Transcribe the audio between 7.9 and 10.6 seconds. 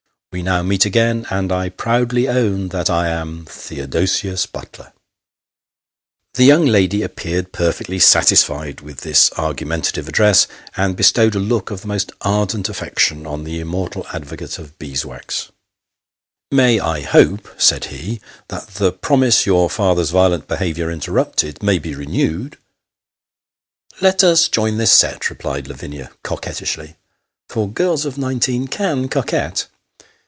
satisfied with this argumentative address,